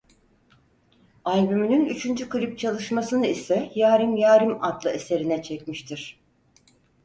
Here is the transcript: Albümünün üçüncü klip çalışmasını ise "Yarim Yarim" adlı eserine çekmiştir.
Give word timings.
Albümünün 1.25 1.85
üçüncü 1.85 2.29
klip 2.29 2.59
çalışmasını 2.59 3.27
ise 3.27 3.71
"Yarim 3.75 4.15
Yarim" 4.17 4.63
adlı 4.63 4.89
eserine 4.89 5.43
çekmiştir. 5.43 6.19